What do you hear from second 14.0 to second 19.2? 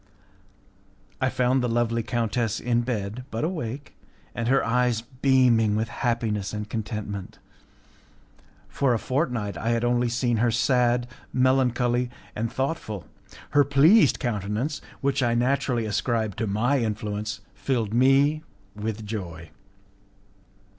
countenance, which I naturally ascribed to my influence, filled me with